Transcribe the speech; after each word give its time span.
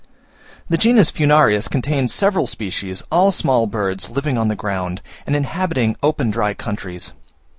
The 0.67 0.79
genus 0.79 1.11
Furnarius 1.11 1.67
contains 1.69 2.11
several 2.11 2.47
species, 2.47 3.03
all 3.11 3.31
small 3.31 3.67
birds, 3.67 4.09
living 4.09 4.35
on 4.35 4.47
the 4.47 4.55
ground, 4.55 4.99
and 5.27 5.35
inhabiting 5.35 5.95
open 6.01 6.31
dry 6.31 6.55
countries. 6.55 7.11